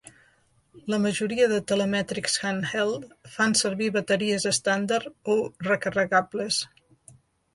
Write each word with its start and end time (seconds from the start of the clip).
La 0.91 0.97
majoria 1.01 1.49
de 1.51 1.57
telemètrics 1.71 2.37
"handheld" 2.45 3.03
fan 3.35 3.53
servir 3.61 3.91
bateries 3.99 4.47
estàndard 4.53 5.31
o 5.35 5.39
recarregables. 5.71 6.61